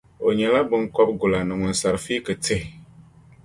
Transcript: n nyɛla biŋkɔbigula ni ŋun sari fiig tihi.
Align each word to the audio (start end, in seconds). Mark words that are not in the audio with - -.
n 0.29 0.33
nyɛla 0.37 0.61
biŋkɔbigula 0.69 1.39
ni 1.43 1.53
ŋun 1.59 1.73
sari 1.79 1.99
fiig 2.05 2.25
tihi. 2.43 2.67